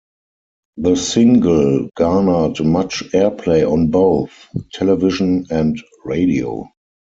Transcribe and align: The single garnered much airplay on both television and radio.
The 0.77 0.95
single 0.95 1.87
garnered 1.95 2.65
much 2.65 3.03
airplay 3.13 3.71
on 3.71 3.91
both 3.91 4.31
television 4.73 5.45
and 5.51 5.79
radio. 6.05 6.67